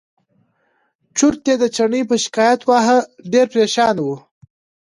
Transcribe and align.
چورت 1.17 1.41
یې 1.49 1.55
د 1.59 1.63
چڼي 1.75 2.01
په 2.09 2.15
شکایت 2.23 2.61
وواهه 2.63 2.97
ډېر 3.33 3.45
پرېشانه 3.53 4.01
و. 4.05 4.07